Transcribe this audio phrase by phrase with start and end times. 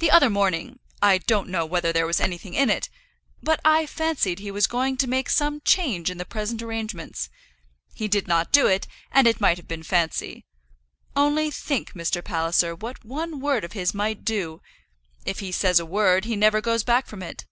[0.00, 2.90] The other morning, I don't know whether there was anything in it,
[3.42, 7.30] but I fancied he was going to make some change in the present arrangements.
[7.94, 10.44] He did not do it, and it might have been fancy.
[11.16, 12.22] Only think, Mr.
[12.22, 14.60] Palliser, what one word of his might do!
[15.24, 17.46] If he says a word, he never goes back from it."